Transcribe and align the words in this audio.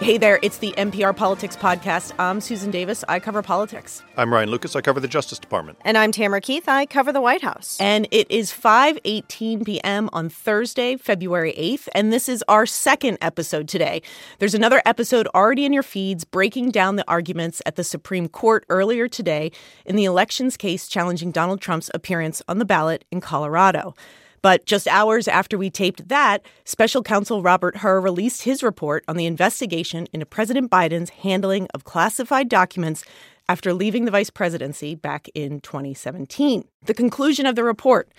Hey 0.00 0.16
there, 0.16 0.38
it's 0.40 0.56
the 0.56 0.72
NPR 0.78 1.14
Politics 1.14 1.58
Podcast. 1.58 2.14
I'm 2.18 2.40
Susan 2.40 2.70
Davis. 2.70 3.04
I 3.06 3.20
cover 3.20 3.42
politics. 3.42 4.02
I'm 4.16 4.32
Ryan 4.32 4.48
Lucas. 4.48 4.74
I 4.74 4.80
cover 4.80 4.98
the 4.98 5.06
Justice 5.06 5.38
Department. 5.38 5.76
And 5.84 5.98
I'm 5.98 6.10
Tamara 6.10 6.40
Keith. 6.40 6.70
I 6.70 6.86
cover 6.86 7.12
the 7.12 7.20
White 7.20 7.42
House. 7.42 7.76
And 7.78 8.08
it 8.10 8.28
is 8.30 8.50
5:18 8.50 9.66
p.m. 9.66 10.08
on 10.14 10.30
Thursday, 10.30 10.96
February 10.96 11.52
8th, 11.52 11.88
and 11.94 12.10
this 12.10 12.30
is 12.30 12.42
our 12.48 12.64
second 12.64 13.18
episode 13.20 13.68
today. 13.68 14.00
There's 14.38 14.54
another 14.54 14.80
episode 14.86 15.28
already 15.34 15.66
in 15.66 15.74
your 15.74 15.82
feeds 15.82 16.24
breaking 16.24 16.70
down 16.70 16.96
the 16.96 17.04
arguments 17.06 17.60
at 17.66 17.76
the 17.76 17.84
Supreme 17.84 18.26
Court 18.26 18.64
earlier 18.70 19.06
today 19.06 19.52
in 19.84 19.96
the 19.96 20.06
elections 20.06 20.56
case 20.56 20.88
challenging 20.88 21.30
Donald 21.30 21.60
Trump's 21.60 21.90
appearance 21.92 22.40
on 22.48 22.58
the 22.58 22.64
ballot 22.64 23.04
in 23.10 23.20
Colorado. 23.20 23.94
But 24.42 24.64
just 24.64 24.88
hours 24.88 25.28
after 25.28 25.58
we 25.58 25.70
taped 25.70 26.08
that, 26.08 26.42
special 26.64 27.02
counsel 27.02 27.42
Robert 27.42 27.78
Hur 27.78 28.00
released 28.00 28.42
his 28.42 28.62
report 28.62 29.04
on 29.06 29.16
the 29.16 29.26
investigation 29.26 30.06
into 30.12 30.26
President 30.26 30.70
Biden's 30.70 31.10
handling 31.10 31.68
of 31.74 31.84
classified 31.84 32.48
documents 32.48 33.04
after 33.48 33.74
leaving 33.74 34.04
the 34.04 34.10
vice 34.10 34.30
presidency 34.30 34.94
back 34.94 35.28
in 35.34 35.60
2017. 35.60 36.64
The 36.86 36.94
conclusion 36.94 37.46
of 37.46 37.56
the 37.56 37.64
report 37.64 38.10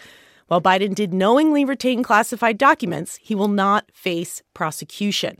while 0.51 0.61
Biden 0.61 0.93
did 0.93 1.13
knowingly 1.13 1.63
retain 1.63 2.03
classified 2.03 2.57
documents, 2.57 3.17
he 3.21 3.35
will 3.35 3.47
not 3.47 3.89
face 3.93 4.43
prosecution. 4.53 5.37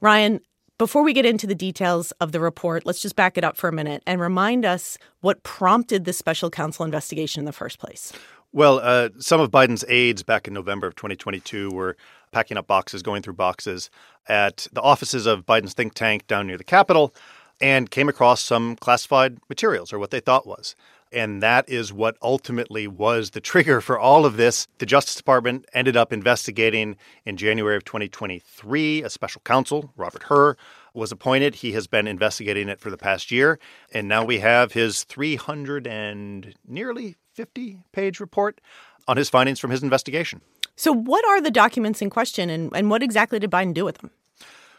Ryan, 0.00 0.40
before 0.78 1.02
we 1.02 1.12
get 1.12 1.26
into 1.26 1.46
the 1.46 1.54
details 1.54 2.10
of 2.12 2.32
the 2.32 2.40
report, 2.40 2.86
let's 2.86 3.02
just 3.02 3.16
back 3.16 3.36
it 3.36 3.44
up 3.44 3.58
for 3.58 3.68
a 3.68 3.72
minute 3.72 4.02
and 4.06 4.18
remind 4.18 4.64
us 4.64 4.96
what 5.20 5.42
prompted 5.42 6.06
the 6.06 6.14
special 6.14 6.48
counsel 6.48 6.86
investigation 6.86 7.40
in 7.40 7.44
the 7.44 7.52
first 7.52 7.78
place. 7.78 8.14
Well, 8.52 8.80
uh, 8.82 9.10
some 9.20 9.40
of 9.40 9.52
Biden's 9.52 9.84
aides 9.86 10.24
back 10.24 10.48
in 10.48 10.54
November 10.54 10.88
of 10.88 10.96
2022 10.96 11.70
were 11.70 11.96
packing 12.32 12.56
up 12.56 12.66
boxes, 12.66 13.00
going 13.00 13.22
through 13.22 13.34
boxes 13.34 13.90
at 14.28 14.66
the 14.72 14.80
offices 14.80 15.24
of 15.24 15.46
Biden's 15.46 15.72
think 15.72 15.94
tank 15.94 16.26
down 16.26 16.48
near 16.48 16.58
the 16.58 16.64
Capitol 16.64 17.14
and 17.60 17.92
came 17.92 18.08
across 18.08 18.42
some 18.42 18.74
classified 18.74 19.38
materials 19.48 19.92
or 19.92 20.00
what 20.00 20.10
they 20.10 20.18
thought 20.18 20.48
was. 20.48 20.74
And 21.12 21.40
that 21.42 21.68
is 21.68 21.92
what 21.92 22.16
ultimately 22.22 22.88
was 22.88 23.30
the 23.30 23.40
trigger 23.40 23.80
for 23.80 23.96
all 23.96 24.26
of 24.26 24.36
this. 24.36 24.66
The 24.78 24.86
Justice 24.86 25.14
Department 25.14 25.66
ended 25.72 25.96
up 25.96 26.12
investigating 26.12 26.96
in 27.24 27.36
January 27.36 27.76
of 27.76 27.84
2023. 27.84 29.04
A 29.04 29.10
special 29.10 29.42
counsel, 29.44 29.92
Robert 29.96 30.24
Hur, 30.24 30.56
was 30.92 31.12
appointed. 31.12 31.56
He 31.56 31.72
has 31.72 31.86
been 31.86 32.08
investigating 32.08 32.68
it 32.68 32.80
for 32.80 32.90
the 32.90 32.96
past 32.96 33.30
year. 33.30 33.60
And 33.92 34.08
now 34.08 34.24
we 34.24 34.40
have 34.40 34.72
his 34.72 35.04
300 35.04 35.86
and 35.86 36.54
nearly 36.66 37.16
50 37.34 37.78
page 37.92 38.20
report 38.20 38.60
on 39.08 39.16
his 39.16 39.28
findings 39.28 39.58
from 39.58 39.70
his 39.70 39.82
investigation. 39.82 40.40
So, 40.76 40.92
what 40.92 41.24
are 41.26 41.40
the 41.40 41.50
documents 41.50 42.00
in 42.00 42.10
question 42.10 42.48
and, 42.48 42.70
and 42.74 42.90
what 42.90 43.02
exactly 43.02 43.38
did 43.38 43.50
Biden 43.50 43.74
do 43.74 43.84
with 43.84 43.98
them? 43.98 44.10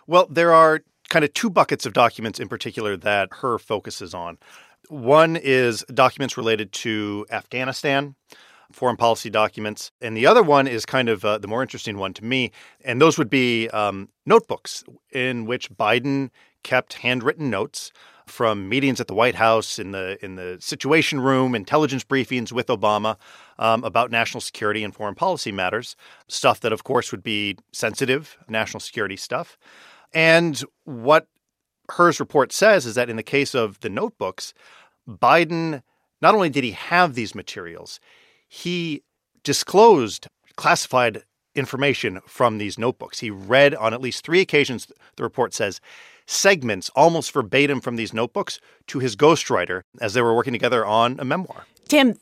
Well, 0.08 0.28
there 0.30 0.54
are 0.54 0.82
kind 1.10 1.24
of 1.26 1.34
two 1.34 1.50
buckets 1.50 1.86
of 1.86 1.94
documents 1.94 2.40
in 2.40 2.48
particular 2.48 2.98
that 2.98 3.30
Hur 3.34 3.58
focuses 3.58 4.14
on. 4.14 4.38
One 4.90 5.36
is 5.36 5.86
documents 5.94 6.38
related 6.38 6.72
to 6.74 7.26
Afghanistan, 7.30 8.16
foreign 8.72 8.98
policy 8.98 9.30
documents. 9.30 9.92
And 10.02 10.18
the 10.18 10.26
other 10.26 10.44
one 10.44 10.68
is 10.68 10.86
kind 10.86 11.10
of 11.10 11.24
uh, 11.24 11.38
the 11.38 11.48
more 11.48 11.62
interesting 11.62 11.98
one 11.98 12.14
to 12.16 12.24
me. 12.24 12.52
And 12.84 13.02
those 13.02 13.18
would 13.18 13.30
be 13.30 13.70
um, 13.70 14.10
notebooks 14.26 14.84
in 15.12 15.46
which 15.46 15.72
Biden 15.72 16.30
kept 16.64 16.94
handwritten 16.94 17.50
notes 17.50 17.92
from 18.28 18.70
meetings 18.70 19.00
at 19.00 19.08
the 19.08 19.14
White 19.14 19.36
House, 19.36 19.80
in 19.80 19.92
the 19.92 20.18
in 20.24 20.36
the 20.36 20.58
Situation 20.60 21.20
Room, 21.20 21.56
intelligence 21.56 22.04
briefings 22.04 22.52
with 22.52 22.68
Obama 22.68 23.18
um, 23.60 23.84
about 23.84 24.12
national 24.12 24.42
security 24.42 24.84
and 24.84 24.94
foreign 24.96 25.16
policy 25.16 25.52
matters, 25.52 25.96
stuff 26.28 26.60
that, 26.62 26.74
of 26.74 26.84
course, 26.84 27.12
would 27.12 27.24
be 27.24 27.58
sensitive 27.72 28.38
national 28.48 28.80
security 28.80 29.18
stuff. 29.18 29.58
And 30.14 30.64
what 30.84 31.28
Hur's 31.90 32.20
report 32.20 32.52
says 32.52 32.86
is 32.86 32.96
that 32.96 33.10
in 33.10 33.16
the 33.16 33.24
case 33.24 33.54
of 33.54 33.80
the 33.80 33.90
notebooks, 33.90 34.54
Biden 35.08 35.82
not 36.22 36.36
only 36.36 36.50
did 36.50 36.64
he 36.64 36.72
have 36.72 37.16
these 37.16 37.36
materials, 37.36 38.00
he 38.48 39.04
disclosed 39.44 40.28
classified 40.56 41.24
information 41.56 42.22
from 42.28 42.58
these 42.58 42.78
notebooks. 42.78 43.20
He 43.20 43.30
read 43.30 43.76
on 43.76 43.94
at 43.94 44.02
least 44.02 44.24
three 44.24 44.40
occasions, 44.40 44.88
the 45.16 45.24
report 45.24 45.54
says, 45.54 45.82
segments 46.26 46.90
almost 46.96 47.32
verbatim 47.32 47.82
from 47.82 47.96
these 47.96 48.14
notebooks 48.14 48.60
to 48.88 49.00
his 49.00 49.16
ghostwriter 49.16 49.84
as 50.00 50.14
they 50.14 50.22
were 50.22 50.36
working 50.36 50.54
together 50.54 50.86
on 50.86 51.20
a 51.20 51.26
memoir. 51.26 51.66
Tam, 51.88 52.16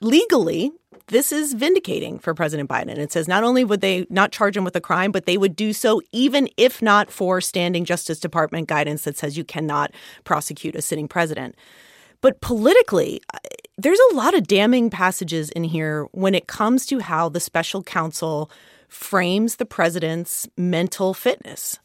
legally, 0.00 0.72
this 1.08 1.32
is 1.32 1.52
vindicating 1.52 2.18
for 2.18 2.34
President 2.34 2.68
Biden. 2.68 2.96
It 2.96 3.12
says 3.12 3.28
not 3.28 3.44
only 3.44 3.64
would 3.64 3.80
they 3.80 4.06
not 4.08 4.32
charge 4.32 4.56
him 4.56 4.64
with 4.64 4.76
a 4.76 4.80
crime, 4.80 5.12
but 5.12 5.26
they 5.26 5.36
would 5.36 5.54
do 5.54 5.72
so 5.72 6.00
even 6.12 6.48
if 6.56 6.80
not 6.80 7.10
for 7.10 7.40
standing 7.40 7.84
Justice 7.84 8.20
Department 8.20 8.68
guidance 8.68 9.04
that 9.04 9.18
says 9.18 9.36
you 9.36 9.44
cannot 9.44 9.92
prosecute 10.24 10.74
a 10.74 10.82
sitting 10.82 11.08
president. 11.08 11.56
But 12.22 12.40
politically, 12.40 13.20
uh, 13.34 13.38
there's 13.76 13.98
a 14.12 14.14
lot 14.14 14.34
of 14.34 14.46
damning 14.46 14.88
passages 14.88 15.50
in 15.50 15.64
here 15.64 16.04
when 16.12 16.34
it 16.34 16.46
comes 16.46 16.86
to 16.86 17.00
how 17.00 17.28
the 17.28 17.40
special 17.40 17.82
counsel 17.82 18.50
frames 18.88 19.56
the 19.56 19.66
president's 19.66 20.48
mental 20.56 21.12
fitness. 21.12 21.78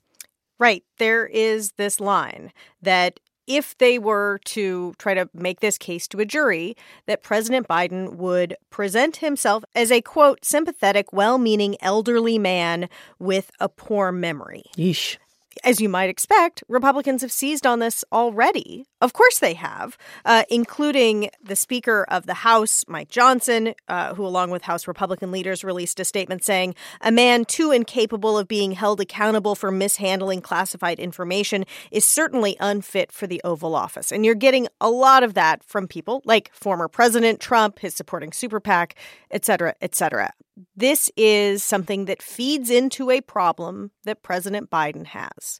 Right. 0.60 0.84
There 0.98 1.26
is 1.26 1.72
this 1.74 2.00
line 2.00 2.52
that 2.82 3.20
if 3.48 3.76
they 3.80 3.98
were 3.98 4.40
to 4.46 4.94
try 5.00 5.16
to 5.16 5.28
make 5.34 5.60
this 5.60 5.78
case 5.78 6.08
to 6.10 6.20
a 6.20 6.26
jury, 6.26 6.76
that 7.08 7.24
President 7.24 7.68
Biden 7.68 8.16
would 8.16 8.56
present 8.70 9.18
himself 9.18 9.64
as 9.74 9.92
a 9.92 10.02
quote, 10.02 10.46
sympathetic, 10.46 11.12
well 11.12 11.40
meaning 11.40 11.76
elderly 11.82 12.38
man 12.38 12.90
with 13.18 13.50
a 13.60 13.68
poor 13.68 14.12
memory. 14.12 14.66
Yeesh 14.78 15.18
as 15.64 15.82
you 15.82 15.90
might 15.90 16.10
expect, 16.10 16.64
Republicans 16.68 17.22
have 17.22 17.32
seized 17.32 17.66
on 17.66 17.80
this 17.80 18.04
already. 18.12 18.86
Of 19.02 19.14
course 19.14 19.40
they 19.40 19.54
have, 19.54 19.98
uh, 20.26 20.44
including 20.50 21.30
the 21.42 21.56
Speaker 21.56 22.06
of 22.10 22.26
the 22.26 22.34
House, 22.36 22.84
Mike 22.88 23.10
Johnson, 23.10 23.74
uh, 23.88 24.14
who, 24.14 24.26
along 24.26 24.52
with 24.52 24.64
House 24.64 24.88
Republican 24.88 25.32
leaders, 25.32 25.64
released 25.64 26.00
a 26.00 26.06
statement 26.06 26.44
saying, 26.44 26.76
A 27.02 27.12
man 27.12 27.46
too 27.46 27.72
incapable 27.72 28.38
of 28.38 28.48
being 28.48 28.74
held 28.74 29.00
accountable 29.00 29.56
for 29.56 29.72
mishandling 29.72 30.42
classified 30.42 31.00
information 31.00 31.66
is 31.92 32.06
certainly 32.06 32.58
unfit 32.60 33.12
for 33.12 33.28
the 33.28 33.42
Oval 33.44 33.76
Office. 33.76 34.12
And 34.12 34.26
you're 34.26 34.36
getting 34.36 34.68
a 34.82 34.90
lot 34.90 35.24
of 35.24 35.34
that 35.34 35.64
from 35.64 35.88
people 35.88 36.22
like 36.26 36.52
former 36.54 36.88
President 36.88 37.40
Trump, 37.40 37.80
his 37.80 37.94
supporting 37.94 38.32
super 38.32 38.60
PAC, 38.60 38.96
et 39.32 39.46
cetera, 39.46 39.76
et 39.82 39.96
cetera. 39.96 40.34
This 40.76 41.10
is 41.16 41.64
something 41.64 42.06
that 42.06 42.22
feeds 42.22 42.70
into 42.70 43.10
a 43.12 43.22
problem 43.22 43.92
that 44.04 44.24
President 44.24 44.70
Biden 44.70 45.08
has 45.08 45.60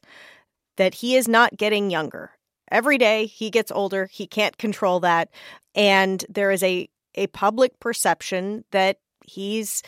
that 0.76 0.94
he 0.94 1.16
is 1.16 1.28
not 1.28 1.56
getting 1.56 1.90
younger. 1.90 2.30
Every 2.70 2.96
day 2.96 3.26
he 3.26 3.50
gets 3.50 3.70
older, 3.70 4.06
he 4.06 4.26
can't 4.26 4.56
control 4.56 5.00
that. 5.00 5.28
And 5.74 6.24
there 6.28 6.50
is 6.50 6.62
a, 6.62 6.88
a 7.14 7.26
public 7.28 7.78
perception 7.80 8.64
that 8.70 8.98
he's 9.26 9.82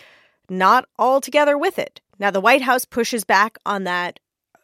not 0.51 0.87
altogether 0.99 1.57
with 1.57 1.79
it. 1.79 2.01
Now, 2.19 2.31
the 2.31 2.41
White 2.41 2.63
House 2.63 2.85
pushes 2.85 3.25
back 3.25 3.57
on 3.65 3.85
that 3.85 4.21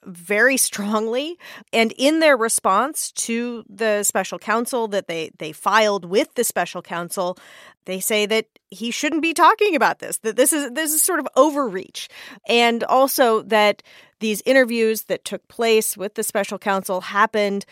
very 0.09 0.57
strongly. 0.57 1.39
And 1.73 1.93
in 1.97 2.21
their 2.21 2.37
response 2.37 3.13
to 3.13 3.65
the 3.69 4.03
special 4.03 4.39
counsel 4.39 4.89
that 4.89 5.07
they, 5.07 5.31
they 5.39 5.53
filed 5.53 6.05
with 6.05 6.35
the 6.35 6.45
special 6.45 6.83
counsel, 6.83 7.39
they 7.85 8.01
say 8.01 8.27
that 8.27 8.47
he 8.71 8.91
shouldn't 8.91 9.23
be 9.23 9.35
talking 9.35 9.77
about 9.77 9.99
this, 9.99 10.19
that 10.19 10.37
this 10.37 10.53
is 10.53 10.71
this 10.73 10.93
is 10.93 11.03
sort 11.03 11.21
of 11.21 11.29
overreach. 11.37 12.09
And 12.47 12.85
also 12.85 13.43
that 13.43 13.83
these 14.21 14.43
interviews 14.45 15.03
that 15.05 15.25
took 15.25 15.47
place 15.49 15.97
with 15.97 16.15
the 16.15 16.23
special 16.23 16.59
counsel 16.59 17.01
happened 17.01 17.65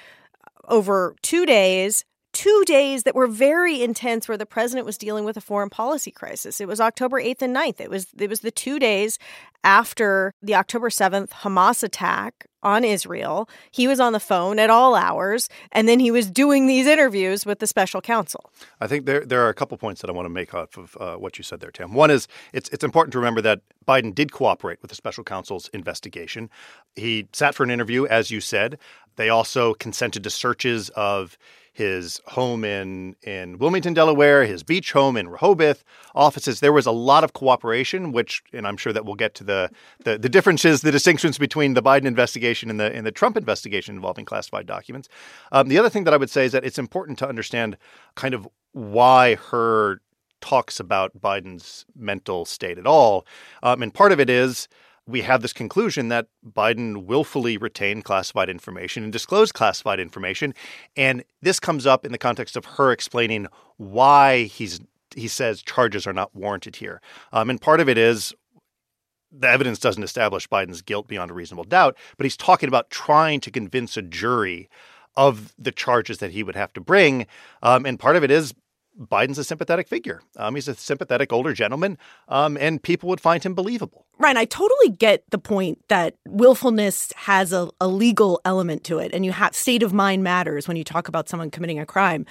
over 0.68 1.14
two 1.22 1.46
days 1.46 2.04
two 2.36 2.64
days 2.66 3.04
that 3.04 3.14
were 3.14 3.26
very 3.26 3.82
intense 3.82 4.28
where 4.28 4.36
the 4.36 4.44
president 4.44 4.84
was 4.84 4.98
dealing 4.98 5.24
with 5.24 5.38
a 5.38 5.40
foreign 5.40 5.70
policy 5.70 6.10
crisis. 6.10 6.60
It 6.60 6.68
was 6.68 6.82
October 6.82 7.18
8th 7.18 7.40
and 7.40 7.56
9th. 7.56 7.80
It 7.80 7.88
was 7.88 8.08
it 8.18 8.28
was 8.28 8.40
the 8.40 8.50
two 8.50 8.78
days 8.78 9.18
after 9.64 10.34
the 10.42 10.54
October 10.54 10.90
7th 10.90 11.30
Hamas 11.30 11.82
attack 11.82 12.46
on 12.62 12.84
Israel. 12.84 13.48
He 13.70 13.88
was 13.88 14.00
on 14.00 14.12
the 14.12 14.20
phone 14.20 14.58
at 14.58 14.68
all 14.68 14.94
hours, 14.94 15.48
and 15.72 15.88
then 15.88 15.98
he 15.98 16.10
was 16.10 16.30
doing 16.30 16.66
these 16.66 16.86
interviews 16.86 17.46
with 17.46 17.58
the 17.58 17.66
special 17.66 18.02
counsel. 18.02 18.50
I 18.82 18.86
think 18.86 19.06
there 19.06 19.24
there 19.24 19.40
are 19.46 19.48
a 19.48 19.54
couple 19.54 19.78
points 19.78 20.02
that 20.02 20.10
I 20.10 20.12
want 20.12 20.26
to 20.26 20.30
make 20.30 20.52
off 20.52 20.76
of 20.76 20.94
uh, 21.00 21.16
what 21.16 21.38
you 21.38 21.44
said 21.44 21.60
there, 21.60 21.70
Tam. 21.70 21.94
One 21.94 22.10
is 22.10 22.28
it's 22.52 22.68
it's 22.68 22.84
important 22.84 23.12
to 23.12 23.18
remember 23.18 23.40
that 23.40 23.62
Biden 23.88 24.14
did 24.14 24.30
cooperate 24.30 24.82
with 24.82 24.90
the 24.90 24.94
special 24.94 25.24
counsel's 25.24 25.68
investigation. 25.68 26.50
He 26.96 27.28
sat 27.32 27.54
for 27.54 27.64
an 27.64 27.70
interview, 27.70 28.04
as 28.04 28.30
you 28.30 28.42
said. 28.42 28.78
They 29.16 29.30
also 29.30 29.72
consented 29.72 30.22
to 30.24 30.28
searches 30.30 30.90
of 30.90 31.38
his 31.76 32.22
home 32.28 32.64
in, 32.64 33.14
in 33.22 33.58
Wilmington, 33.58 33.92
Delaware, 33.92 34.46
his 34.46 34.62
beach 34.62 34.92
home 34.92 35.14
in 35.14 35.28
Rehoboth, 35.28 35.84
offices. 36.14 36.60
There 36.60 36.72
was 36.72 36.86
a 36.86 36.90
lot 36.90 37.22
of 37.22 37.34
cooperation, 37.34 38.12
which, 38.12 38.42
and 38.54 38.66
I'm 38.66 38.78
sure 38.78 38.94
that 38.94 39.04
we'll 39.04 39.14
get 39.14 39.34
to 39.34 39.44
the, 39.44 39.70
the, 40.02 40.16
the 40.16 40.30
differences, 40.30 40.80
the 40.80 40.90
distinctions 40.90 41.36
between 41.36 41.74
the 41.74 41.82
Biden 41.82 42.06
investigation 42.06 42.70
and 42.70 42.80
the, 42.80 42.90
and 42.94 43.06
the 43.06 43.12
Trump 43.12 43.36
investigation 43.36 43.94
involving 43.94 44.24
classified 44.24 44.66
documents. 44.66 45.10
Um, 45.52 45.68
the 45.68 45.76
other 45.76 45.90
thing 45.90 46.04
that 46.04 46.14
I 46.14 46.16
would 46.16 46.30
say 46.30 46.46
is 46.46 46.52
that 46.52 46.64
it's 46.64 46.78
important 46.78 47.18
to 47.18 47.28
understand 47.28 47.76
kind 48.14 48.32
of 48.32 48.48
why 48.72 49.34
Hur 49.34 50.00
talks 50.40 50.80
about 50.80 51.20
Biden's 51.20 51.84
mental 51.94 52.46
state 52.46 52.78
at 52.78 52.86
all. 52.86 53.26
Um, 53.62 53.82
and 53.82 53.92
part 53.92 54.12
of 54.12 54.20
it 54.20 54.30
is 54.30 54.66
we 55.06 55.22
have 55.22 55.42
this 55.42 55.52
conclusion 55.52 56.08
that 56.08 56.26
Biden 56.44 57.04
willfully 57.04 57.56
retained 57.56 58.04
classified 58.04 58.50
information 58.50 59.04
and 59.04 59.12
disclosed 59.12 59.54
classified 59.54 60.00
information. 60.00 60.52
And 60.96 61.24
this 61.42 61.60
comes 61.60 61.86
up 61.86 62.04
in 62.04 62.12
the 62.12 62.18
context 62.18 62.56
of 62.56 62.64
Hur 62.64 62.92
explaining 62.92 63.46
why 63.76 64.44
he's 64.44 64.80
he 65.14 65.28
says 65.28 65.62
charges 65.62 66.06
are 66.06 66.12
not 66.12 66.34
warranted 66.34 66.76
here. 66.76 67.00
Um, 67.32 67.48
and 67.48 67.60
part 67.60 67.80
of 67.80 67.88
it 67.88 67.96
is 67.96 68.34
the 69.32 69.48
evidence 69.48 69.78
doesn't 69.78 70.02
establish 70.02 70.48
Biden's 70.48 70.82
guilt 70.82 71.08
beyond 71.08 71.30
a 71.30 71.34
reasonable 71.34 71.64
doubt, 71.64 71.96
but 72.16 72.24
he's 72.24 72.36
talking 72.36 72.68
about 72.68 72.90
trying 72.90 73.40
to 73.40 73.50
convince 73.50 73.96
a 73.96 74.02
jury 74.02 74.68
of 75.16 75.54
the 75.58 75.72
charges 75.72 76.18
that 76.18 76.32
he 76.32 76.42
would 76.42 76.56
have 76.56 76.72
to 76.74 76.80
bring. 76.80 77.26
Um, 77.62 77.86
and 77.86 77.98
part 77.98 78.16
of 78.16 78.24
it 78.24 78.30
is 78.30 78.54
Biden's 78.98 79.38
a 79.38 79.44
sympathetic 79.44 79.88
figure. 79.88 80.22
Um, 80.36 80.54
he's 80.54 80.68
a 80.68 80.74
sympathetic 80.74 81.32
older 81.32 81.52
gentleman, 81.52 81.98
um, 82.28 82.56
and 82.58 82.82
people 82.82 83.08
would 83.08 83.20
find 83.20 83.42
him 83.42 83.54
believable. 83.54 84.06
Ryan, 84.18 84.36
I 84.38 84.44
totally 84.46 84.90
get 84.90 85.22
the 85.30 85.38
point 85.38 85.78
that 85.88 86.16
willfulness 86.26 87.12
has 87.16 87.52
a, 87.52 87.68
a 87.80 87.88
legal 87.88 88.40
element 88.44 88.84
to 88.84 88.98
it, 88.98 89.12
and 89.12 89.24
you 89.24 89.32
have 89.32 89.54
state 89.54 89.82
of 89.82 89.92
mind 89.92 90.22
matters 90.22 90.66
when 90.66 90.76
you 90.76 90.84
talk 90.84 91.08
about 91.08 91.28
someone 91.28 91.50
committing 91.50 91.78
a 91.78 91.86
crime. 91.86 92.24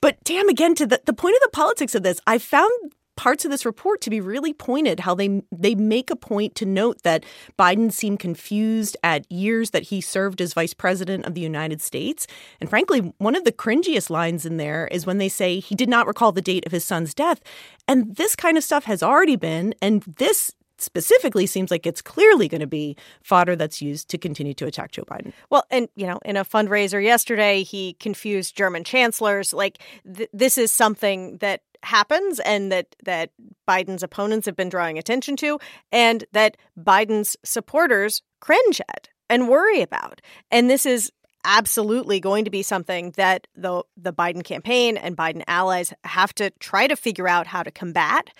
But 0.00 0.22
damn, 0.22 0.48
again, 0.48 0.74
to 0.76 0.86
the, 0.86 1.00
the 1.04 1.12
point 1.12 1.34
of 1.34 1.42
the 1.42 1.50
politics 1.52 1.94
of 1.94 2.04
this, 2.04 2.20
I 2.26 2.38
found 2.38 2.70
parts 3.18 3.44
of 3.44 3.50
this 3.50 3.66
report 3.66 4.00
to 4.00 4.10
be 4.10 4.20
really 4.20 4.52
pointed 4.52 5.00
how 5.00 5.12
they 5.12 5.42
they 5.50 5.74
make 5.74 6.08
a 6.08 6.14
point 6.14 6.54
to 6.54 6.64
note 6.64 7.02
that 7.02 7.24
Biden 7.58 7.92
seemed 7.92 8.20
confused 8.20 8.96
at 9.02 9.30
years 9.30 9.70
that 9.70 9.82
he 9.82 10.00
served 10.00 10.40
as 10.40 10.54
vice 10.54 10.72
president 10.72 11.26
of 11.26 11.34
the 11.34 11.40
United 11.40 11.82
States 11.82 12.28
and 12.60 12.70
frankly 12.70 13.12
one 13.18 13.34
of 13.34 13.42
the 13.42 13.50
cringiest 13.50 14.08
lines 14.08 14.46
in 14.46 14.56
there 14.56 14.86
is 14.92 15.04
when 15.04 15.18
they 15.18 15.28
say 15.28 15.58
he 15.58 15.74
did 15.74 15.88
not 15.88 16.06
recall 16.06 16.30
the 16.30 16.40
date 16.40 16.64
of 16.64 16.70
his 16.70 16.84
son's 16.84 17.12
death 17.12 17.40
and 17.88 18.14
this 18.14 18.36
kind 18.36 18.56
of 18.56 18.62
stuff 18.62 18.84
has 18.84 19.02
already 19.02 19.34
been 19.34 19.74
and 19.82 20.04
this 20.16 20.52
specifically 20.80 21.44
seems 21.44 21.72
like 21.72 21.86
it's 21.86 22.00
clearly 22.00 22.46
going 22.46 22.60
to 22.60 22.66
be 22.66 22.96
fodder 23.20 23.56
that's 23.56 23.82
used 23.82 24.08
to 24.10 24.16
continue 24.16 24.54
to 24.54 24.64
attack 24.64 24.92
Joe 24.92 25.02
Biden. 25.02 25.32
Well, 25.50 25.64
and 25.72 25.88
you 25.96 26.06
know, 26.06 26.20
in 26.24 26.36
a 26.36 26.44
fundraiser 26.44 27.02
yesterday, 27.02 27.64
he 27.64 27.94
confused 27.94 28.56
German 28.56 28.84
chancellors. 28.84 29.52
Like 29.52 29.78
th- 30.14 30.30
this 30.32 30.56
is 30.56 30.70
something 30.70 31.38
that 31.38 31.62
happens 31.82 32.40
and 32.40 32.72
that 32.72 32.96
that 33.04 33.30
Biden's 33.68 34.02
opponents 34.02 34.46
have 34.46 34.56
been 34.56 34.68
drawing 34.68 34.98
attention 34.98 35.36
to 35.36 35.58
and 35.92 36.24
that 36.32 36.56
Biden's 36.78 37.36
supporters 37.44 38.22
cringe 38.40 38.80
at 38.88 39.08
and 39.28 39.48
worry 39.48 39.82
about. 39.82 40.20
And 40.50 40.68
this 40.70 40.86
is 40.86 41.12
absolutely 41.44 42.20
going 42.20 42.44
to 42.44 42.50
be 42.50 42.62
something 42.62 43.12
that 43.16 43.46
the 43.54 43.82
the 43.96 44.12
Biden 44.12 44.44
campaign 44.44 44.96
and 44.96 45.16
Biden 45.16 45.42
allies 45.46 45.92
have 46.04 46.34
to 46.34 46.50
try 46.58 46.86
to 46.86 46.96
figure 46.96 47.28
out 47.28 47.46
how 47.46 47.62
to 47.62 47.70
combat. 47.70 48.30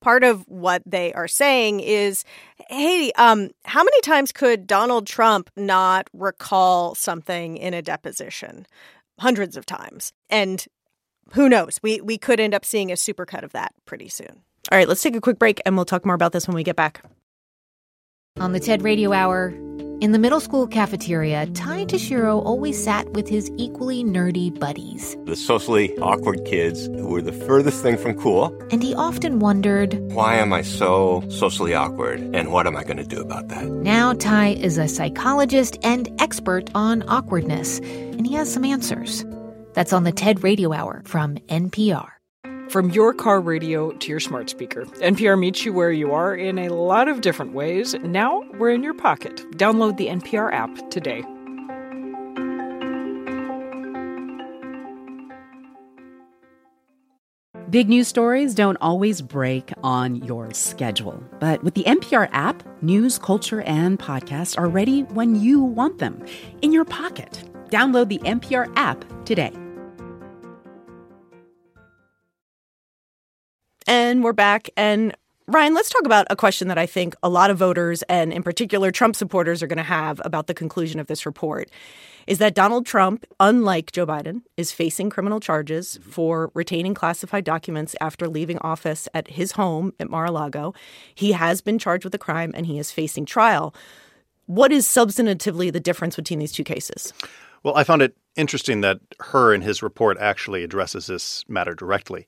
Part 0.00 0.24
of 0.24 0.42
what 0.48 0.82
they 0.84 1.12
are 1.12 1.28
saying 1.28 1.80
is, 1.80 2.24
hey, 2.68 3.12
um, 3.12 3.50
how 3.64 3.84
many 3.84 4.00
times 4.00 4.32
could 4.32 4.66
Donald 4.66 5.06
Trump 5.06 5.48
not 5.56 6.10
recall 6.12 6.96
something 6.96 7.56
in 7.56 7.72
a 7.72 7.82
deposition? 7.82 8.66
Hundreds 9.20 9.56
of 9.56 9.64
times. 9.64 10.12
And 10.28 10.66
who 11.32 11.48
knows? 11.48 11.78
We 11.82 12.00
we 12.00 12.18
could 12.18 12.40
end 12.40 12.54
up 12.54 12.64
seeing 12.64 12.90
a 12.90 12.94
supercut 12.94 13.42
of 13.42 13.52
that 13.52 13.72
pretty 13.86 14.08
soon. 14.08 14.42
All 14.70 14.78
right, 14.78 14.88
let's 14.88 15.02
take 15.02 15.16
a 15.16 15.20
quick 15.20 15.38
break 15.38 15.60
and 15.66 15.76
we'll 15.76 15.84
talk 15.84 16.06
more 16.06 16.14
about 16.14 16.32
this 16.32 16.46
when 16.46 16.54
we 16.54 16.62
get 16.62 16.76
back. 16.76 17.04
On 18.38 18.52
the 18.52 18.60
TED 18.60 18.82
Radio 18.82 19.12
Hour, 19.12 19.52
in 20.02 20.10
the 20.10 20.18
middle 20.18 20.40
school 20.40 20.66
cafeteria, 20.66 21.46
Ty 21.46 21.84
Tashiro 21.84 22.44
always 22.44 22.82
sat 22.82 23.08
with 23.10 23.28
his 23.28 23.50
equally 23.56 24.02
nerdy 24.02 24.58
buddies. 24.58 25.16
The 25.26 25.36
socially 25.36 25.96
awkward 25.98 26.44
kids 26.44 26.86
who 26.86 27.06
were 27.06 27.22
the 27.22 27.32
furthest 27.32 27.82
thing 27.82 27.96
from 27.96 28.18
cool. 28.18 28.46
And 28.72 28.82
he 28.82 28.96
often 28.96 29.38
wondered, 29.38 29.94
Why 30.12 30.34
am 30.36 30.52
I 30.52 30.62
so 30.62 31.22
socially 31.28 31.74
awkward? 31.74 32.20
And 32.34 32.50
what 32.50 32.66
am 32.66 32.76
I 32.76 32.82
going 32.82 32.96
to 32.96 33.04
do 33.04 33.20
about 33.20 33.46
that? 33.48 33.66
Now, 33.66 34.12
Ty 34.12 34.54
is 34.54 34.76
a 34.76 34.88
psychologist 34.88 35.78
and 35.84 36.08
expert 36.20 36.68
on 36.74 37.04
awkwardness, 37.08 37.78
and 37.78 38.26
he 38.26 38.34
has 38.34 38.52
some 38.52 38.64
answers. 38.64 39.24
That's 39.74 39.92
on 39.92 40.04
the 40.04 40.12
TED 40.12 40.42
Radio 40.42 40.72
Hour 40.72 41.02
from 41.06 41.36
NPR. 41.48 42.10
From 42.68 42.90
your 42.90 43.12
car 43.12 43.40
radio 43.40 43.92
to 43.92 44.08
your 44.08 44.20
smart 44.20 44.48
speaker, 44.48 44.84
NPR 44.84 45.38
meets 45.38 45.64
you 45.64 45.72
where 45.74 45.92
you 45.92 46.12
are 46.12 46.34
in 46.34 46.58
a 46.58 46.70
lot 46.70 47.08
of 47.08 47.20
different 47.20 47.52
ways. 47.52 47.94
Now 48.02 48.42
we're 48.58 48.70
in 48.70 48.82
your 48.82 48.94
pocket. 48.94 49.36
Download 49.52 49.96
the 49.98 50.06
NPR 50.06 50.52
app 50.52 50.90
today. 50.90 51.22
Big 57.68 57.88
news 57.88 58.06
stories 58.06 58.54
don't 58.54 58.76
always 58.82 59.22
break 59.22 59.72
on 59.82 60.16
your 60.16 60.52
schedule. 60.52 61.22
But 61.40 61.64
with 61.64 61.72
the 61.72 61.84
NPR 61.84 62.28
app, 62.32 62.62
news, 62.82 63.18
culture, 63.18 63.62
and 63.62 63.98
podcasts 63.98 64.58
are 64.58 64.68
ready 64.68 65.04
when 65.04 65.36
you 65.36 65.62
want 65.62 65.98
them 65.98 66.22
in 66.60 66.72
your 66.72 66.84
pocket. 66.84 67.42
Download 67.70 68.08
the 68.08 68.18
NPR 68.18 68.70
app 68.76 69.06
today. 69.24 69.52
And 73.86 74.22
we're 74.22 74.32
back. 74.32 74.68
And 74.76 75.14
Ryan, 75.46 75.74
let's 75.74 75.90
talk 75.90 76.06
about 76.06 76.26
a 76.30 76.36
question 76.36 76.68
that 76.68 76.78
I 76.78 76.86
think 76.86 77.14
a 77.22 77.28
lot 77.28 77.50
of 77.50 77.58
voters 77.58 78.02
and 78.04 78.32
in 78.32 78.42
particular 78.42 78.90
Trump 78.90 79.16
supporters 79.16 79.62
are 79.62 79.66
going 79.66 79.76
to 79.76 79.82
have 79.82 80.20
about 80.24 80.46
the 80.46 80.54
conclusion 80.54 81.00
of 81.00 81.08
this 81.08 81.26
report 81.26 81.68
is 82.28 82.38
that 82.38 82.54
Donald 82.54 82.86
Trump, 82.86 83.26
unlike 83.40 83.90
Joe 83.90 84.06
Biden, 84.06 84.42
is 84.56 84.70
facing 84.70 85.10
criminal 85.10 85.40
charges 85.40 85.98
mm-hmm. 85.98 86.10
for 86.10 86.52
retaining 86.54 86.94
classified 86.94 87.44
documents 87.44 87.96
after 88.00 88.28
leaving 88.28 88.58
office 88.58 89.08
at 89.12 89.28
his 89.28 89.52
home 89.52 89.92
at 89.98 90.08
Mar-a-Lago. 90.08 90.72
He 91.14 91.32
has 91.32 91.60
been 91.60 91.78
charged 91.78 92.04
with 92.04 92.14
a 92.14 92.18
crime 92.18 92.52
and 92.54 92.66
he 92.66 92.78
is 92.78 92.92
facing 92.92 93.26
trial. 93.26 93.74
What 94.46 94.70
is 94.70 94.86
substantively 94.86 95.72
the 95.72 95.80
difference 95.80 96.16
between 96.16 96.38
these 96.38 96.52
two 96.52 96.64
cases? 96.64 97.12
Well, 97.64 97.76
I 97.76 97.84
found 97.84 98.02
it 98.02 98.16
interesting 98.36 98.80
that 98.82 99.00
Hur 99.20 99.54
in 99.54 99.62
his 99.62 99.82
report 99.82 100.18
actually 100.18 100.64
addresses 100.64 101.06
this 101.06 101.44
matter 101.48 101.74
directly. 101.74 102.26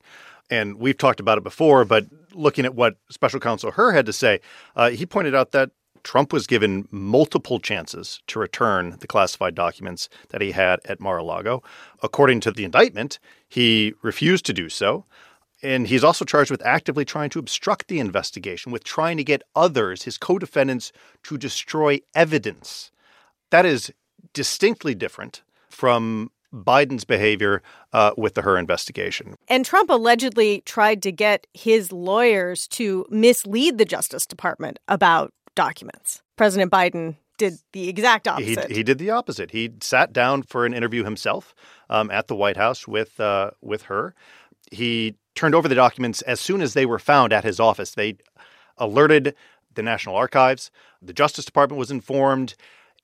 And 0.49 0.75
we've 0.77 0.97
talked 0.97 1.19
about 1.19 1.37
it 1.37 1.43
before, 1.43 1.85
but 1.85 2.05
looking 2.33 2.65
at 2.65 2.75
what 2.75 2.97
special 3.09 3.39
counsel 3.39 3.71
Hur 3.71 3.91
had 3.93 4.05
to 4.05 4.13
say, 4.13 4.39
uh, 4.75 4.89
he 4.91 5.05
pointed 5.05 5.33
out 5.33 5.51
that 5.51 5.71
Trump 6.03 6.31
was 6.31 6.45
given 6.45 6.87
multiple 6.91 7.59
chances 7.59 8.21
to 8.27 8.37
return 8.37 8.97
the 8.99 9.07
classified 9.07 9.55
documents 9.55 10.07
that 10.29 10.39
he 10.39 10.51
had 10.51 10.79
at 10.85 10.99
Mar 10.99 11.17
a 11.17 11.23
Lago. 11.23 11.63
According 12.03 12.41
to 12.41 12.51
the 12.51 12.63
indictment, 12.63 13.17
he 13.49 13.93
refused 14.03 14.45
to 14.45 14.53
do 14.53 14.69
so. 14.69 15.05
And 15.63 15.87
he's 15.87 16.03
also 16.03 16.23
charged 16.23 16.51
with 16.51 16.63
actively 16.63 17.05
trying 17.05 17.31
to 17.31 17.39
obstruct 17.39 17.87
the 17.87 17.99
investigation, 17.99 18.71
with 18.71 18.83
trying 18.83 19.17
to 19.17 19.23
get 19.23 19.41
others, 19.55 20.03
his 20.03 20.19
co 20.19 20.37
defendants, 20.37 20.91
to 21.23 21.39
destroy 21.39 22.01
evidence. 22.13 22.91
That 23.49 23.65
is 23.65 23.91
distinctly 24.33 24.93
different 24.93 25.41
from 25.75 26.31
Biden's 26.53 27.03
behavior 27.03 27.61
uh, 27.93 28.11
with 28.17 28.33
the 28.35 28.41
Hur 28.41 28.57
investigation. 28.57 29.35
And 29.47 29.65
Trump 29.65 29.89
allegedly 29.89 30.61
tried 30.65 31.03
to 31.03 31.11
get 31.11 31.47
his 31.53 31.91
lawyers 31.91 32.67
to 32.69 33.05
mislead 33.09 33.77
the 33.77 33.85
Justice 33.85 34.25
Department 34.25 34.79
about 34.87 35.33
documents. 35.55 36.21
President 36.37 36.71
Biden 36.71 37.17
did 37.37 37.55
the 37.73 37.89
exact 37.89 38.27
opposite. 38.27 38.69
He, 38.69 38.75
he 38.75 38.83
did 38.83 38.97
the 38.97 39.09
opposite. 39.09 39.51
He 39.51 39.73
sat 39.81 40.13
down 40.13 40.43
for 40.43 40.65
an 40.65 40.73
interview 40.73 41.03
himself 41.03 41.53
um, 41.89 42.09
at 42.09 42.27
the 42.27 42.35
White 42.35 42.57
House 42.57 42.87
with 42.87 43.19
uh, 43.19 43.51
with 43.61 43.83
Hur. 43.83 44.13
He 44.71 45.15
turned 45.35 45.53
over 45.53 45.67
the 45.67 45.75
documents 45.75 46.21
as 46.21 46.39
soon 46.39 46.61
as 46.61 46.73
they 46.73 46.85
were 46.85 46.99
found 46.99 47.33
at 47.33 47.43
his 47.43 47.59
office. 47.59 47.91
They 47.91 48.17
alerted 48.77 49.35
the 49.73 49.83
National 49.83 50.15
Archives. 50.15 50.71
The 51.01 51.13
Justice 51.13 51.43
Department 51.43 51.77
was 51.77 51.91
informed, 51.91 52.55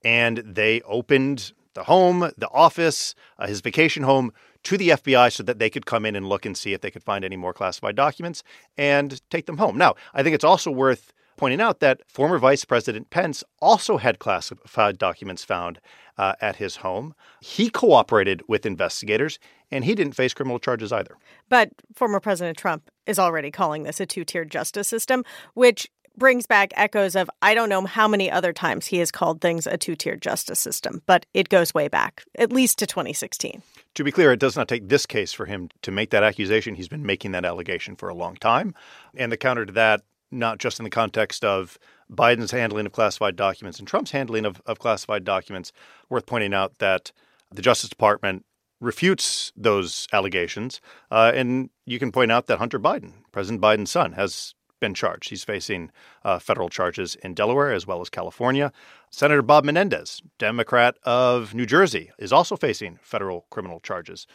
and 0.03 0.37
they 0.37 0.81
opened 0.81 1.51
the 1.73 1.83
home, 1.83 2.31
the 2.37 2.49
office, 2.51 3.15
uh, 3.39 3.47
his 3.47 3.61
vacation 3.61 4.03
home 4.03 4.31
to 4.63 4.77
the 4.77 4.89
FBI 4.89 5.31
so 5.31 5.43
that 5.43 5.59
they 5.59 5.69
could 5.69 5.85
come 5.85 6.05
in 6.05 6.15
and 6.15 6.27
look 6.27 6.45
and 6.45 6.55
see 6.55 6.73
if 6.73 6.81
they 6.81 6.91
could 6.91 7.03
find 7.03 7.25
any 7.25 7.37
more 7.37 7.53
classified 7.53 7.95
documents 7.95 8.43
and 8.77 9.21
take 9.29 9.45
them 9.45 9.57
home. 9.57 9.77
Now, 9.77 9.95
I 10.13 10.23
think 10.23 10.35
it's 10.35 10.43
also 10.43 10.69
worth 10.71 11.13
pointing 11.37 11.61
out 11.61 11.79
that 11.79 12.01
former 12.07 12.37
Vice 12.37 12.65
President 12.65 13.09
Pence 13.09 13.43
also 13.59 13.97
had 13.97 14.19
classified 14.19 14.99
documents 14.99 15.43
found 15.43 15.79
uh, 16.17 16.33
at 16.39 16.57
his 16.57 16.77
home. 16.77 17.15
He 17.41 17.69
cooperated 17.69 18.43
with 18.47 18.65
investigators 18.65 19.39
and 19.71 19.83
he 19.83 19.95
didn't 19.95 20.13
face 20.13 20.35
criminal 20.35 20.59
charges 20.59 20.91
either. 20.91 21.17
But 21.49 21.71
former 21.95 22.19
President 22.19 22.57
Trump 22.57 22.91
is 23.07 23.17
already 23.17 23.49
calling 23.49 23.83
this 23.83 23.99
a 23.99 24.05
two 24.05 24.23
tiered 24.23 24.51
justice 24.51 24.87
system, 24.87 25.23
which 25.55 25.89
brings 26.21 26.45
back 26.45 26.71
echoes 26.75 27.15
of 27.15 27.31
I 27.41 27.55
don't 27.55 27.67
know 27.67 27.83
how 27.87 28.07
many 28.07 28.29
other 28.29 28.53
times 28.53 28.85
he 28.85 28.99
has 28.99 29.09
called 29.09 29.41
things 29.41 29.65
a 29.65 29.75
two 29.75 29.95
tiered 29.95 30.21
justice 30.21 30.59
system, 30.59 31.01
but 31.07 31.25
it 31.33 31.49
goes 31.49 31.73
way 31.73 31.87
back, 31.87 32.23
at 32.37 32.53
least 32.53 32.77
to 32.77 32.85
2016. 32.85 33.63
To 33.95 34.03
be 34.03 34.11
clear, 34.11 34.31
it 34.31 34.39
does 34.39 34.55
not 34.55 34.67
take 34.67 34.87
this 34.87 35.07
case 35.07 35.33
for 35.33 35.47
him 35.47 35.69
to 35.81 35.89
make 35.89 36.11
that 36.11 36.21
accusation. 36.21 36.75
He's 36.75 36.87
been 36.87 37.03
making 37.03 37.31
that 37.31 37.43
allegation 37.43 37.95
for 37.95 38.07
a 38.07 38.13
long 38.13 38.35
time. 38.35 38.75
And 39.17 39.31
the 39.31 39.37
counter 39.37 39.65
to 39.65 39.73
that, 39.73 40.03
not 40.29 40.59
just 40.59 40.79
in 40.79 40.83
the 40.83 40.91
context 40.91 41.43
of 41.43 41.79
Biden's 42.13 42.51
handling 42.51 42.85
of 42.85 42.91
classified 42.91 43.35
documents 43.35 43.79
and 43.79 43.87
Trump's 43.87 44.11
handling 44.11 44.45
of, 44.45 44.61
of 44.67 44.77
classified 44.77 45.23
documents, 45.23 45.71
worth 46.07 46.27
pointing 46.27 46.53
out 46.53 46.77
that 46.77 47.11
the 47.49 47.63
Justice 47.63 47.89
Department 47.89 48.45
refutes 48.79 49.51
those 49.55 50.07
allegations. 50.13 50.81
Uh, 51.09 51.31
and 51.33 51.71
you 51.87 51.97
can 51.97 52.11
point 52.11 52.31
out 52.31 52.45
that 52.45 52.59
Hunter 52.59 52.79
Biden, 52.79 53.13
President 53.31 53.59
Biden's 53.59 53.89
son, 53.89 54.11
has 54.11 54.53
been 54.81 54.93
charged. 54.93 55.29
He's 55.29 55.45
facing 55.45 55.91
uh, 56.25 56.39
federal 56.39 56.67
charges 56.67 57.15
in 57.15 57.33
Delaware 57.33 57.71
as 57.71 57.88
well 57.88 58.01
as 58.01 58.09
California. 58.09 58.73
Senator 59.09 59.41
Bob 59.41 59.63
Menendez, 59.63 60.21
Democrat 60.38 60.97
of 61.03 61.53
New 61.53 61.65
Jersey, 61.65 62.11
is 62.19 62.33
also 62.33 62.57
facing 62.57 63.00
federal 63.01 63.45
criminal 63.50 63.79
charges, 63.79 64.27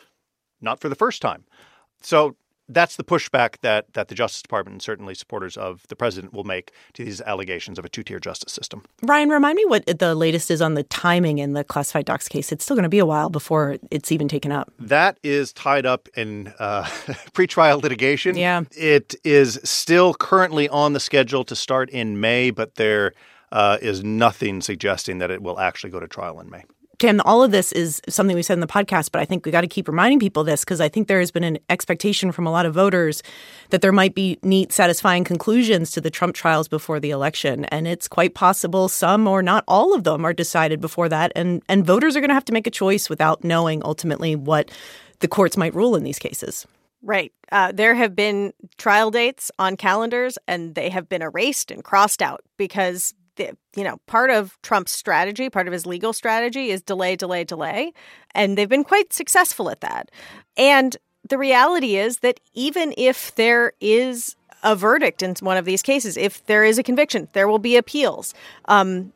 not 0.62 0.80
for 0.80 0.88
the 0.88 0.94
first 0.94 1.20
time. 1.20 1.44
So 2.00 2.36
that's 2.68 2.96
the 2.96 3.04
pushback 3.04 3.60
that 3.60 3.92
that 3.94 4.08
the 4.08 4.14
Justice 4.14 4.42
Department 4.42 4.74
and 4.74 4.82
certainly 4.82 5.14
supporters 5.14 5.56
of 5.56 5.86
the 5.88 5.96
president 5.96 6.32
will 6.32 6.44
make 6.44 6.72
to 6.94 7.04
these 7.04 7.20
allegations 7.20 7.78
of 7.78 7.84
a 7.84 7.88
two-tier 7.88 8.18
justice 8.18 8.52
system. 8.52 8.82
Ryan, 9.02 9.28
remind 9.28 9.56
me 9.56 9.64
what 9.66 9.86
the 9.86 10.14
latest 10.14 10.50
is 10.50 10.60
on 10.60 10.74
the 10.74 10.82
timing 10.82 11.38
in 11.38 11.52
the 11.52 11.64
classified 11.64 12.04
docs 12.04 12.28
case. 12.28 12.52
It's 12.52 12.64
still 12.64 12.76
going 12.76 12.84
to 12.84 12.88
be 12.88 12.98
a 12.98 13.06
while 13.06 13.30
before 13.30 13.76
it's 13.90 14.10
even 14.12 14.28
taken 14.28 14.52
up. 14.52 14.72
That 14.78 15.18
is 15.22 15.52
tied 15.52 15.86
up 15.86 16.08
in 16.16 16.52
uh, 16.58 16.84
pretrial 17.34 17.82
litigation. 17.82 18.36
Yeah, 18.36 18.62
it 18.72 19.14
is 19.24 19.60
still 19.64 20.14
currently 20.14 20.68
on 20.68 20.92
the 20.92 21.00
schedule 21.00 21.44
to 21.44 21.56
start 21.56 21.90
in 21.90 22.20
May, 22.20 22.50
but 22.50 22.76
there 22.76 23.12
uh, 23.52 23.78
is 23.80 24.02
nothing 24.02 24.60
suggesting 24.60 25.18
that 25.18 25.30
it 25.30 25.42
will 25.42 25.58
actually 25.58 25.90
go 25.90 26.00
to 26.00 26.08
trial 26.08 26.40
in 26.40 26.50
May. 26.50 26.64
Tam, 26.98 27.20
all 27.24 27.42
of 27.42 27.50
this 27.50 27.72
is 27.72 28.00
something 28.08 28.34
we 28.34 28.42
said 28.42 28.54
in 28.54 28.60
the 28.60 28.66
podcast, 28.66 29.10
but 29.12 29.20
I 29.20 29.24
think 29.24 29.44
we 29.44 29.52
got 29.52 29.60
to 29.60 29.66
keep 29.66 29.86
reminding 29.86 30.18
people 30.18 30.44
this 30.44 30.64
because 30.64 30.80
I 30.80 30.88
think 30.88 31.08
there 31.08 31.20
has 31.20 31.30
been 31.30 31.44
an 31.44 31.58
expectation 31.68 32.32
from 32.32 32.46
a 32.46 32.50
lot 32.50 32.64
of 32.64 32.72
voters 32.72 33.22
that 33.70 33.82
there 33.82 33.92
might 33.92 34.14
be 34.14 34.38
neat, 34.42 34.72
satisfying 34.72 35.22
conclusions 35.22 35.90
to 35.92 36.00
the 36.00 36.10
Trump 36.10 36.34
trials 36.34 36.68
before 36.68 36.98
the 36.98 37.10
election. 37.10 37.66
And 37.66 37.86
it's 37.86 38.08
quite 38.08 38.34
possible 38.34 38.88
some 38.88 39.26
or 39.26 39.42
not 39.42 39.64
all 39.68 39.94
of 39.94 40.04
them 40.04 40.24
are 40.24 40.32
decided 40.32 40.80
before 40.80 41.08
that. 41.10 41.32
And, 41.36 41.62
and 41.68 41.84
voters 41.84 42.16
are 42.16 42.20
going 42.20 42.30
to 42.30 42.34
have 42.34 42.44
to 42.46 42.52
make 42.52 42.66
a 42.66 42.70
choice 42.70 43.10
without 43.10 43.44
knowing 43.44 43.82
ultimately 43.84 44.34
what 44.34 44.70
the 45.20 45.28
courts 45.28 45.56
might 45.56 45.74
rule 45.74 45.96
in 45.96 46.04
these 46.04 46.18
cases. 46.18 46.66
Right. 47.02 47.32
Uh, 47.52 47.72
there 47.72 47.94
have 47.94 48.16
been 48.16 48.52
trial 48.78 49.10
dates 49.10 49.50
on 49.58 49.76
calendars 49.76 50.38
and 50.48 50.74
they 50.74 50.90
have 50.90 51.08
been 51.08 51.22
erased 51.22 51.70
and 51.70 51.84
crossed 51.84 52.20
out 52.20 52.42
because 52.56 53.14
the, 53.36 53.56
you 53.76 53.84
know, 53.84 53.98
part 54.06 54.30
of 54.30 54.58
Trump's 54.62 54.92
strategy, 54.92 55.48
part 55.48 55.66
of 55.66 55.72
his 55.72 55.86
legal 55.86 56.12
strategy 56.12 56.70
is 56.70 56.82
delay, 56.82 57.16
delay, 57.16 57.44
delay. 57.44 57.92
And 58.34 58.56
they've 58.56 58.68
been 58.68 58.84
quite 58.84 59.12
successful 59.12 59.70
at 59.70 59.80
that. 59.80 60.10
And 60.56 60.96
the 61.28 61.38
reality 61.38 61.96
is 61.96 62.18
that 62.18 62.40
even 62.54 62.94
if 62.96 63.34
there 63.34 63.72
is 63.80 64.36
a 64.62 64.74
verdict 64.74 65.22
in 65.22 65.34
one 65.40 65.56
of 65.56 65.64
these 65.64 65.82
cases, 65.82 66.16
if 66.16 66.44
there 66.46 66.64
is 66.64 66.78
a 66.78 66.82
conviction, 66.82 67.28
there 67.32 67.48
will 67.48 67.58
be 67.58 67.76
appeals. 67.76 68.34
Um, 68.66 69.12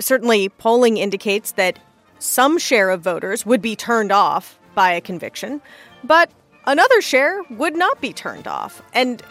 certainly, 0.00 0.48
polling 0.48 0.96
indicates 0.96 1.52
that 1.52 1.78
some 2.18 2.58
share 2.58 2.90
of 2.90 3.00
voters 3.00 3.46
would 3.46 3.62
be 3.62 3.76
turned 3.76 4.12
off 4.12 4.58
by 4.74 4.92
a 4.92 5.00
conviction, 5.00 5.60
but 6.04 6.30
another 6.66 7.00
share 7.00 7.42
would 7.50 7.76
not 7.76 8.00
be 8.00 8.12
turned 8.12 8.46
off. 8.46 8.82
And 8.92 9.22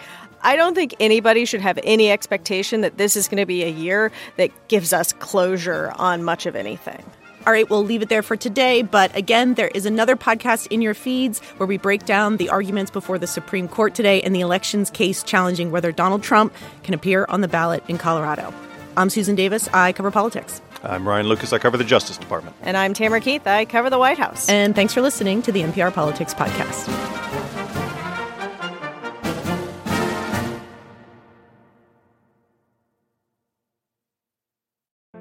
I 0.47 0.55
don't 0.55 0.75
think 0.75 0.95
anybody 1.01 1.43
should 1.43 1.59
have 1.59 1.77
any 1.83 2.09
expectation 2.09 2.79
that 2.79 2.97
this 2.97 3.17
is 3.17 3.27
going 3.27 3.39
to 3.39 3.45
be 3.45 3.65
a 3.65 3.69
year 3.69 4.13
that 4.37 4.49
gives 4.69 4.93
us 4.93 5.11
closure 5.11 5.91
on 5.97 6.23
much 6.23 6.45
of 6.45 6.55
anything. 6.55 7.03
All 7.45 7.51
right, 7.51 7.69
we'll 7.69 7.83
leave 7.83 8.01
it 8.01 8.07
there 8.07 8.23
for 8.23 8.37
today. 8.37 8.81
But 8.81 9.13
again, 9.13 9.55
there 9.55 9.67
is 9.67 9.85
another 9.85 10.15
podcast 10.15 10.67
in 10.67 10.81
your 10.81 10.93
feeds 10.93 11.39
where 11.57 11.67
we 11.67 11.77
break 11.77 12.05
down 12.05 12.37
the 12.37 12.47
arguments 12.47 12.89
before 12.89 13.19
the 13.19 13.27
Supreme 13.27 13.67
Court 13.67 13.93
today 13.93 14.19
in 14.19 14.31
the 14.31 14.39
elections 14.39 14.89
case 14.89 15.21
challenging 15.21 15.69
whether 15.69 15.91
Donald 15.91 16.23
Trump 16.23 16.53
can 16.83 16.93
appear 16.93 17.25
on 17.27 17.41
the 17.41 17.49
ballot 17.49 17.83
in 17.89 17.97
Colorado. 17.97 18.53
I'm 18.95 19.09
Susan 19.09 19.35
Davis. 19.35 19.67
I 19.73 19.91
cover 19.91 20.11
politics. 20.11 20.61
I'm 20.81 21.05
Ryan 21.05 21.27
Lucas. 21.27 21.51
I 21.51 21.57
cover 21.57 21.75
the 21.75 21.83
Justice 21.83 22.17
Department. 22.17 22.55
And 22.61 22.77
I'm 22.77 22.93
Tamara 22.93 23.19
Keith. 23.19 23.45
I 23.45 23.65
cover 23.65 23.89
the 23.89 23.99
White 23.99 24.17
House. 24.17 24.47
And 24.47 24.73
thanks 24.75 24.93
for 24.93 25.01
listening 25.01 25.41
to 25.41 25.51
the 25.51 25.63
NPR 25.63 25.93
Politics 25.93 26.33
Podcast. 26.33 27.46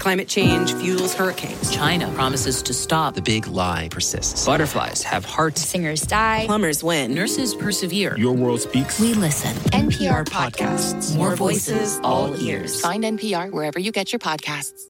Climate 0.00 0.28
change 0.28 0.72
fuels 0.74 1.14
hurricanes. 1.14 1.70
China 1.70 2.10
promises 2.12 2.62
to 2.62 2.74
stop. 2.74 3.14
The 3.14 3.22
big 3.22 3.46
lie 3.46 3.88
persists. 3.90 4.46
Butterflies 4.46 5.02
have 5.02 5.24
hearts. 5.24 5.60
Singers 5.60 6.02
die. 6.02 6.44
Plumbers 6.46 6.82
win. 6.82 7.14
Nurses 7.14 7.54
persevere. 7.54 8.16
Your 8.18 8.32
world 8.32 8.60
speaks. 8.60 8.98
We 8.98 9.14
listen. 9.14 9.54
NPR 9.72 10.24
podcasts. 10.26 11.16
More 11.16 11.36
voices, 11.36 12.00
all 12.02 12.34
ears. 12.40 12.80
Find 12.80 13.04
NPR 13.04 13.52
wherever 13.52 13.78
you 13.78 13.92
get 13.92 14.10
your 14.12 14.20
podcasts. 14.20 14.89